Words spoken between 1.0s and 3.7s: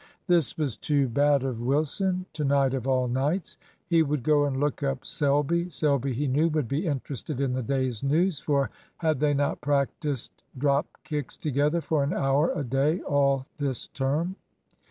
bad of Wilson to night of all nights.